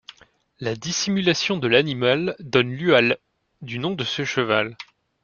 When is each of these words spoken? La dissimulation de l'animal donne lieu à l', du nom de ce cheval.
La 0.59 0.73
dissimulation 0.73 1.57
de 1.57 1.67
l'animal 1.67 2.35
donne 2.39 2.71
lieu 2.73 2.95
à 2.95 3.03
l', 3.03 3.19
du 3.61 3.77
nom 3.77 3.91
de 3.91 4.03
ce 4.03 4.25
cheval. 4.25 4.75